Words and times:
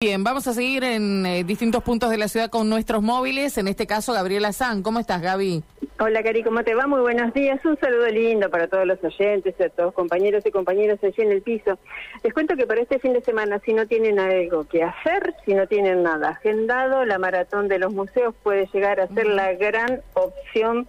Bien, 0.00 0.22
vamos 0.22 0.46
a 0.46 0.52
seguir 0.52 0.84
en 0.84 1.26
eh, 1.26 1.42
distintos 1.42 1.82
puntos 1.82 2.08
de 2.08 2.18
la 2.18 2.28
ciudad 2.28 2.50
con 2.50 2.68
nuestros 2.68 3.02
móviles. 3.02 3.58
En 3.58 3.66
este 3.66 3.88
caso, 3.88 4.12
Gabriela 4.12 4.52
San. 4.52 4.84
¿Cómo 4.84 5.00
estás, 5.00 5.20
Gaby? 5.20 5.64
Hola, 5.98 6.22
Cari, 6.22 6.44
¿cómo 6.44 6.62
te 6.62 6.76
va? 6.76 6.86
Muy 6.86 7.00
buenos 7.00 7.34
días. 7.34 7.58
Un 7.64 7.76
saludo 7.80 8.06
lindo 8.06 8.48
para 8.48 8.68
todos 8.68 8.86
los 8.86 9.02
oyentes, 9.02 9.60
a 9.60 9.68
todos 9.70 9.92
compañeros 9.94 10.46
y 10.46 10.52
compañeras 10.52 11.02
allí 11.02 11.20
en 11.20 11.32
el 11.32 11.42
piso. 11.42 11.80
Les 12.22 12.32
cuento 12.32 12.54
que 12.54 12.64
para 12.64 12.80
este 12.80 13.00
fin 13.00 13.12
de 13.12 13.22
semana, 13.22 13.60
si 13.64 13.72
no 13.72 13.88
tienen 13.88 14.20
algo 14.20 14.68
que 14.68 14.84
hacer, 14.84 15.34
si 15.44 15.54
no 15.54 15.66
tienen 15.66 16.04
nada 16.04 16.28
agendado, 16.28 17.04
la 17.04 17.18
maratón 17.18 17.66
de 17.66 17.80
los 17.80 17.92
museos 17.92 18.36
puede 18.44 18.68
llegar 18.72 19.00
a 19.00 19.08
ser 19.08 19.26
la 19.26 19.54
gran 19.54 20.00
opción 20.14 20.86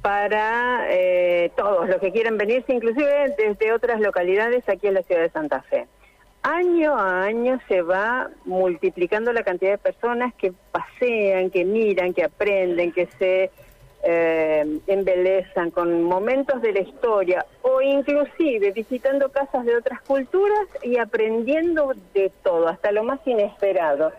para 0.00 0.86
eh, 0.88 1.52
todos 1.54 1.86
los 1.86 1.98
que 1.98 2.12
quieran 2.12 2.38
venirse, 2.38 2.72
inclusive 2.72 3.34
desde 3.36 3.74
otras 3.74 4.00
localidades 4.00 4.66
aquí 4.70 4.86
en 4.86 4.94
la 4.94 5.02
ciudad 5.02 5.20
de 5.20 5.28
Santa 5.28 5.60
Fe 5.68 5.86
año 6.42 6.96
a 6.96 7.24
año 7.24 7.60
se 7.68 7.82
va 7.82 8.30
multiplicando 8.44 9.32
la 9.32 9.42
cantidad 9.42 9.72
de 9.72 9.78
personas 9.78 10.34
que 10.34 10.52
pasean, 10.72 11.50
que 11.50 11.64
miran, 11.64 12.14
que 12.14 12.24
aprenden, 12.24 12.92
que 12.92 13.06
se 13.18 13.50
eh, 14.04 14.80
embelezan 14.86 15.70
con 15.70 16.02
momentos 16.02 16.62
de 16.62 16.72
la 16.72 16.80
historia 16.80 17.44
o 17.62 17.82
inclusive 17.82 18.70
visitando 18.70 19.30
casas 19.30 19.64
de 19.64 19.76
otras 19.76 20.00
culturas 20.02 20.68
y 20.82 20.98
aprendiendo 20.98 21.92
de 22.14 22.30
todo, 22.42 22.68
hasta 22.68 22.92
lo 22.92 23.02
más 23.02 23.20
inesperado. 23.26 24.12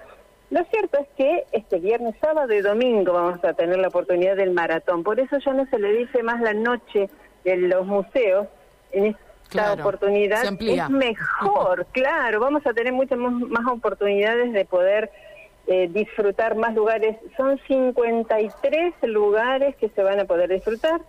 Lo 0.51 0.63
cierto 0.65 0.97
es 0.99 1.07
que 1.15 1.45
este 1.51 1.79
viernes, 1.79 2.15
sábado 2.19 2.51
y 2.53 2.61
domingo 2.61 3.13
vamos 3.13 3.43
a 3.43 3.53
tener 3.53 3.77
la 3.77 3.87
oportunidad 3.87 4.35
del 4.35 4.51
maratón, 4.51 5.03
por 5.03 5.19
eso 5.19 5.37
ya 5.37 5.53
no 5.53 5.65
se 5.67 5.79
le 5.79 5.93
dice 5.93 6.23
más 6.23 6.41
la 6.41 6.53
noche 6.53 7.09
de 7.43 7.57
los 7.57 7.85
museos, 7.85 8.47
en 8.91 9.15
esta 9.49 9.73
oportunidad 9.73 10.43
es 10.45 10.89
mejor, 10.89 11.85
claro, 11.91 12.39
vamos 12.39 12.65
a 12.65 12.73
tener 12.73 12.93
muchas 12.93 13.17
más 13.17 13.67
oportunidades 13.67 14.53
de 14.53 14.65
poder 14.65 15.11
eh, 15.67 15.89
disfrutar 15.91 16.55
más 16.55 16.75
lugares. 16.75 17.17
Son 17.35 17.59
53 17.67 18.93
lugares 19.03 19.75
que 19.75 19.89
se 19.89 20.03
van 20.03 20.19
a 20.19 20.25
poder 20.25 20.49
disfrutar, 20.49 21.01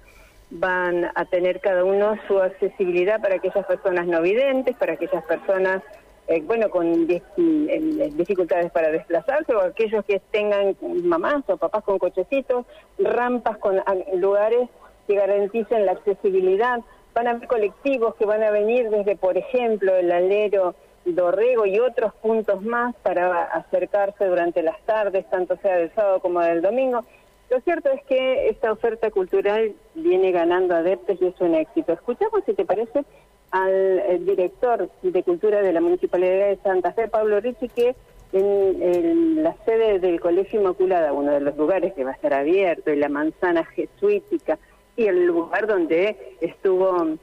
van 0.51 1.11
a 1.15 1.25
tener 1.27 1.61
cada 1.61 1.85
uno 1.85 2.17
su 2.27 2.41
accesibilidad 2.41 3.21
para 3.21 3.37
aquellas 3.37 3.67
personas 3.67 4.07
no 4.07 4.23
videntes, 4.23 4.77
para 4.77 4.95
aquellas 4.95 5.25
personas 5.25 5.83
eh, 6.29 6.43
bueno, 6.47 6.71
con 6.71 7.09
dificultades 7.09 8.71
para 8.71 8.93
desplazarse 8.93 9.53
o 9.53 9.63
aquellos 9.63 10.05
que 10.05 10.21
tengan 10.31 10.77
mamás 11.03 11.43
o 11.49 11.57
papás 11.57 11.83
con 11.83 11.99
cochecitos, 11.99 12.67
rampas 12.99 13.59
con 13.59 13.83
lugares 14.15 14.69
que 15.09 15.17
garanticen 15.17 15.87
la 15.87 15.93
accesibilidad 15.93 16.81
van 17.15 17.27
a 17.27 17.31
haber 17.31 17.49
colectivos 17.49 18.15
que 18.17 18.27
van 18.27 18.43
a 18.43 18.51
venir 18.51 18.91
desde, 18.91 19.17
por 19.17 19.37
ejemplo, 19.37 19.95
el 19.97 20.11
alero 20.13 20.75
Dorrego 21.05 21.67
y 21.67 21.79
otros 21.79 22.13
puntos 22.15 22.63
más 22.63 22.95
para 22.97 23.45
acercarse 23.45 24.27
durante 24.27 24.63
las 24.63 24.81
tardes, 24.83 25.29
tanto 25.31 25.57
sea 25.57 25.77
del 25.77 25.93
sábado 25.95 26.21
como 26.21 26.41
del 26.41 26.63
domingo. 26.63 27.05
Lo 27.49 27.61
cierto 27.63 27.91
es 27.91 28.03
que 28.05 28.49
esta 28.49 28.71
oferta 28.71 29.11
cultural 29.11 29.75
viene 29.95 30.31
ganando 30.31 30.75
adeptos 30.75 31.19
y 31.21 31.27
es 31.27 31.41
un 31.41 31.55
éxito. 31.55 31.93
Escuchamos, 31.93 32.43
si 32.47 32.55
te 32.55 32.65
parece, 32.65 33.05
al 33.51 33.73
eh, 33.73 34.19
director 34.21 34.89
de 35.03 35.23
Cultura 35.25 35.61
de 35.61 35.73
la 35.73 35.81
Municipalidad 35.81 36.49
de 36.49 36.59
Santa 36.63 36.93
Fe, 36.93 37.09
Pablo 37.09 37.41
Ricci, 37.41 37.69
que 37.69 37.97
en, 38.33 38.83
en, 38.83 39.43
la 39.43 39.57
sede 39.65 39.99
del 39.99 40.21
Colegio 40.21 40.61
Inmaculada, 40.61 41.13
uno 41.13 41.33
de 41.33 41.41
los 41.41 41.57
lugares 41.57 41.93
que 41.95 42.05
va 42.05 42.11
a 42.11 42.15
estar 42.15 42.33
abierto, 42.33 42.93
y 42.93 42.97
la 42.97 43.09
manzana 43.09 43.65
jesuítica, 43.65 44.59
y 44.97 45.07
el 45.07 45.27
lugar 45.27 45.67
donde 45.67 46.37
estuvo 46.41 47.17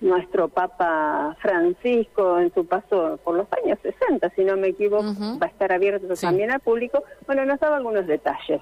nuestro 0.00 0.48
Papa 0.48 1.36
Francisco 1.40 2.38
en 2.38 2.52
su 2.54 2.64
paso 2.64 3.18
por 3.22 3.36
los 3.36 3.46
años 3.62 3.78
60, 3.82 4.30
si 4.30 4.44
no 4.44 4.56
me 4.56 4.68
equivoco, 4.68 5.14
va 5.40 5.46
a 5.46 5.50
estar 5.50 5.72
abierto 5.72 6.14
también 6.14 6.50
al 6.50 6.60
público. 6.60 7.04
Bueno, 7.26 7.44
nos 7.44 7.60
daba 7.60 7.76
algunos 7.76 8.06
detalles. 8.06 8.60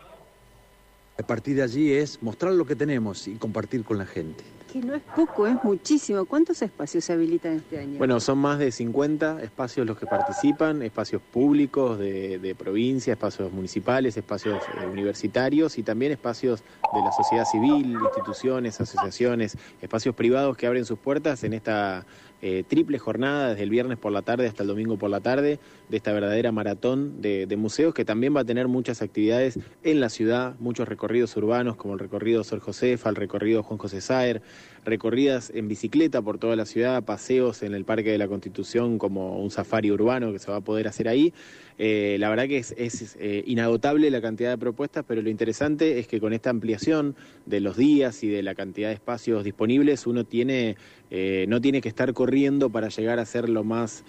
A 1.18 1.22
partir 1.22 1.56
de 1.56 1.62
allí 1.62 1.92
es 1.92 2.22
mostrar 2.22 2.52
lo 2.52 2.64
que 2.64 2.76
tenemos 2.76 3.26
y 3.28 3.36
compartir 3.36 3.84
con 3.84 3.98
la 3.98 4.06
gente 4.06 4.44
que 4.70 4.80
no 4.80 4.94
es 4.94 5.02
poco, 5.16 5.46
es 5.46 5.56
muchísimo. 5.64 6.24
¿Cuántos 6.26 6.60
espacios 6.62 7.04
se 7.04 7.12
habilitan 7.14 7.54
este 7.54 7.78
año? 7.78 7.98
Bueno, 7.98 8.20
son 8.20 8.38
más 8.38 8.58
de 8.58 8.70
50 8.70 9.42
espacios 9.42 9.86
los 9.86 9.98
que 9.98 10.06
participan, 10.06 10.82
espacios 10.82 11.22
públicos 11.22 11.98
de, 11.98 12.54
provincia, 12.56 13.14
espacios 13.14 13.50
municipales, 13.52 14.16
espacios 14.16 14.62
eh, 14.62 14.86
universitarios 14.86 15.78
y 15.78 15.82
también 15.82 16.12
espacios 16.12 16.62
de 16.92 17.00
la 17.00 17.12
sociedad 17.12 17.44
civil, 17.44 17.98
instituciones, 18.00 18.80
asociaciones, 18.80 19.56
espacios 19.80 20.14
privados 20.14 20.56
que 20.56 20.66
abren 20.66 20.84
sus 20.84 20.98
puertas 20.98 21.44
en 21.44 21.54
esta 21.54 22.04
eh, 22.40 22.62
triple 22.68 22.98
jornada 22.98 23.48
desde 23.48 23.64
el 23.64 23.70
viernes 23.70 23.98
por 23.98 24.12
la 24.12 24.22
tarde 24.22 24.46
hasta 24.46 24.62
el 24.62 24.68
domingo 24.68 24.96
por 24.96 25.10
la 25.10 25.20
tarde 25.20 25.58
de 25.88 25.96
esta 25.96 26.12
verdadera 26.12 26.52
maratón 26.52 27.20
de, 27.20 27.46
de, 27.46 27.56
museos 27.56 27.92
que 27.94 28.04
también 28.04 28.36
va 28.36 28.42
a 28.42 28.44
tener 28.44 28.68
muchas 28.68 29.02
actividades 29.02 29.58
en 29.82 29.98
la 29.98 30.08
ciudad, 30.08 30.54
muchos 30.60 30.86
recorridos 30.86 31.36
urbanos 31.36 31.74
como 31.74 31.94
el 31.94 32.00
recorrido 32.00 32.44
Sor 32.44 32.60
Josefa, 32.60 33.10
el 33.10 33.16
recorrido 33.16 33.64
Juan 33.64 33.78
José 33.78 34.00
Saer, 34.00 34.40
recorridas 34.84 35.52
en 35.54 35.68
bicicleta 35.68 36.22
por 36.22 36.38
toda 36.38 36.56
la 36.56 36.64
ciudad, 36.64 37.02
paseos 37.04 37.62
en 37.62 37.74
el 37.74 37.84
Parque 37.84 38.10
de 38.10 38.18
la 38.18 38.28
Constitución 38.28 38.98
como 38.98 39.38
un 39.38 39.50
safari 39.50 39.90
urbano 39.90 40.32
que 40.32 40.38
se 40.38 40.50
va 40.50 40.58
a 40.58 40.60
poder 40.60 40.88
hacer 40.88 41.08
ahí. 41.08 41.32
Eh, 41.78 42.16
la 42.18 42.28
verdad 42.28 42.48
que 42.48 42.58
es, 42.58 43.16
eh, 43.20 43.44
inagotable 43.46 44.10
la 44.10 44.20
cantidad 44.20 44.50
de 44.50 44.58
propuestas, 44.58 45.04
pero 45.06 45.22
lo 45.22 45.30
interesante 45.30 45.98
es 46.00 46.08
que 46.08 46.18
con 46.18 46.32
esta 46.32 46.50
ampliación 46.50 47.14
de 47.46 47.60
los 47.60 47.76
días 47.76 48.24
y 48.24 48.28
de 48.28 48.42
la 48.42 48.54
cantidad 48.54 48.88
de 48.88 48.94
espacios 48.94 49.44
disponibles, 49.44 50.06
uno 50.06 50.24
tiene, 50.24 50.76
eh, 51.10 51.46
no 51.48 51.60
tiene 51.60 51.80
que 51.80 51.88
estar 51.88 52.12
corriendo 52.14 52.70
para 52.70 52.88
llegar 52.88 53.18
a 53.18 53.22
hacer 53.22 53.48
lo 53.48 53.64
más 53.64 54.04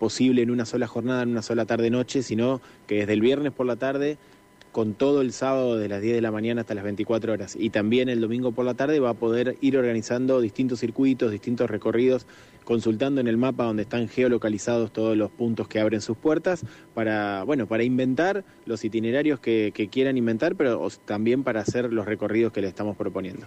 posible 0.00 0.42
en 0.42 0.50
una 0.50 0.66
sola 0.66 0.88
jornada, 0.88 1.22
en 1.22 1.28
una 1.28 1.42
sola 1.42 1.64
tarde-noche, 1.64 2.24
sino 2.24 2.60
que 2.88 2.96
desde 2.96 3.12
el 3.12 3.20
viernes 3.20 3.52
por 3.52 3.66
la 3.66 3.76
tarde 3.76 4.18
con 4.72 4.94
todo 4.94 5.20
el 5.20 5.32
sábado 5.32 5.76
de 5.76 5.88
las 5.88 6.00
10 6.00 6.14
de 6.14 6.20
la 6.20 6.30
mañana 6.30 6.60
hasta 6.60 6.74
las 6.74 6.84
24 6.84 7.32
horas 7.32 7.56
y 7.58 7.70
también 7.70 8.08
el 8.08 8.20
domingo 8.20 8.52
por 8.52 8.64
la 8.64 8.74
tarde 8.74 9.00
va 9.00 9.10
a 9.10 9.14
poder 9.14 9.56
ir 9.60 9.76
organizando 9.76 10.40
distintos 10.40 10.80
circuitos, 10.80 11.30
distintos 11.30 11.68
recorridos, 11.68 12.26
consultando 12.64 13.20
en 13.20 13.26
el 13.26 13.36
mapa 13.36 13.64
donde 13.64 13.82
están 13.82 14.08
geolocalizados 14.08 14.92
todos 14.92 15.16
los 15.16 15.30
puntos 15.30 15.66
que 15.66 15.80
abren 15.80 16.00
sus 16.00 16.16
puertas 16.16 16.64
para, 16.94 17.42
bueno, 17.44 17.66
para 17.66 17.82
inventar 17.82 18.44
los 18.64 18.84
itinerarios 18.84 19.40
que, 19.40 19.72
que 19.74 19.88
quieran 19.88 20.16
inventar, 20.16 20.54
pero 20.54 20.88
también 21.04 21.42
para 21.42 21.60
hacer 21.60 21.92
los 21.92 22.06
recorridos 22.06 22.52
que 22.52 22.60
le 22.60 22.68
estamos 22.68 22.96
proponiendo. 22.96 23.46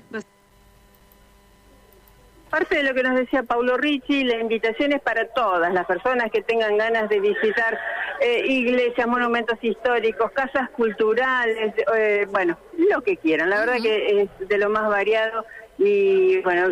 Parte 2.49 2.75
de 2.75 2.83
lo 2.83 2.93
que 2.93 3.01
nos 3.01 3.15
decía 3.15 3.41
Paulo 3.41 3.77
Ricci, 3.77 4.23
la 4.25 4.39
invitación 4.39 4.93
es 4.93 5.01
para 5.01 5.27
todas 5.29 5.73
las 5.73 5.87
personas 5.87 6.29
que 6.31 6.43
tengan 6.43 6.77
ganas 6.77 7.09
de 7.09 7.19
visitar 7.19 7.79
eh, 8.21 8.45
iglesias, 8.45 9.07
monumentos 9.07 9.57
históricos, 9.61 10.31
casas 10.31 10.69
culturales, 10.71 11.73
eh, 11.95 12.27
bueno, 12.31 12.57
lo 12.89 13.01
que 13.01 13.17
quieran. 13.17 13.49
La 13.49 13.59
verdad 13.59 13.77
que 13.81 14.21
es 14.21 14.47
de 14.47 14.57
lo 14.57 14.69
más 14.69 14.89
variado 14.89 15.45
y 15.77 16.39
bueno, 16.41 16.67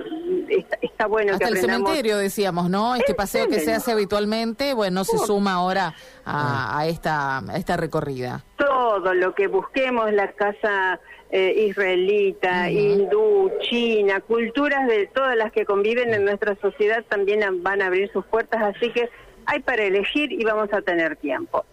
está, 0.82 1.08
bueno 1.08 1.34
Hasta 1.34 1.46
que 1.46 1.52
el 1.52 1.58
cementerio 1.58 2.18
decíamos, 2.18 2.70
¿no? 2.70 2.96
Este 2.96 3.16
paseo 3.16 3.48
que 3.48 3.60
se 3.60 3.74
hace 3.74 3.92
habitualmente, 3.92 4.74
bueno, 4.74 5.04
se 5.04 5.18
suma 5.18 5.54
ahora 5.54 5.96
a, 6.24 6.78
a, 6.78 6.88
esta, 6.88 7.40
a 7.40 7.58
esta 7.58 7.78
recorrida. 7.78 8.44
Todo 8.58 9.14
lo 9.14 9.34
que 9.34 9.48
busquemos, 9.48 10.12
la 10.14 10.32
casa 10.34 11.00
eh, 11.32 11.66
israelita, 11.68 12.70
hindú, 12.70 13.52
china, 13.62 14.20
culturas 14.22 14.88
de 14.88 15.08
todas 15.08 15.36
las 15.36 15.52
que 15.52 15.66
conviven 15.66 16.14
en 16.14 16.26
nuestra 16.26 16.56
sociedad 16.62 17.04
también 17.08 17.64
van 17.64 17.82
a 17.82 17.88
abrir 17.88 18.12
sus 18.12 18.26
puertas, 18.26 18.62
así 18.62 18.92
que 18.92 19.10
hay 19.46 19.60
para 19.60 19.84
elegir 19.84 20.32
y 20.32 20.44
vamos 20.44 20.72
a 20.74 20.82
tener 20.82 21.16
tiempo. 21.18 21.66